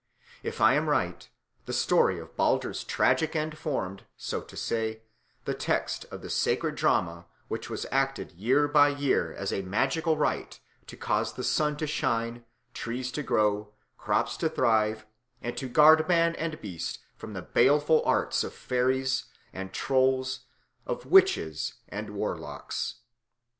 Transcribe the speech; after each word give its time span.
If 0.41 0.59
I 0.59 0.73
am 0.73 0.89
right, 0.89 1.29
the 1.67 1.73
story 1.73 2.17
of 2.17 2.35
Balder's 2.35 2.83
tragic 2.83 3.35
end 3.35 3.55
formed, 3.55 4.03
so 4.17 4.41
to 4.41 4.57
say, 4.57 5.03
the 5.45 5.53
text 5.53 6.05
of 6.09 6.23
the 6.23 6.29
sacred 6.31 6.73
drama 6.73 7.27
which 7.49 7.69
was 7.69 7.85
acted 7.91 8.31
year 8.31 8.67
by 8.67 8.87
year 8.87 9.31
as 9.31 9.53
a 9.53 9.61
magical 9.61 10.17
rite 10.17 10.59
to 10.87 10.97
cause 10.97 11.33
the 11.33 11.43
sun 11.43 11.77
to 11.77 11.85
shine, 11.85 12.43
trees 12.73 13.11
to 13.11 13.21
grow, 13.21 13.73
crops 13.95 14.37
to 14.37 14.49
thrive, 14.49 15.05
and 15.39 15.55
to 15.57 15.69
guard 15.69 16.07
man 16.07 16.35
and 16.35 16.59
beast 16.61 16.97
from 17.15 17.33
the 17.33 17.43
baleful 17.43 18.01
arts 18.03 18.43
of 18.43 18.55
fairies 18.55 19.25
and 19.53 19.71
trolls, 19.71 20.47
of 20.87 21.05
witches 21.05 21.75
and 21.89 22.09
warlocks. 22.09 23.01